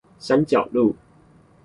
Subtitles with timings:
[0.17, 0.95] 山腳路